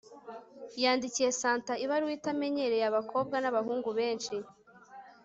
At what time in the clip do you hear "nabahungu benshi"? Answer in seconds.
3.39-4.35